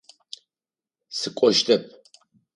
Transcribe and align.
Сыкӏощтэп. 1.17 1.83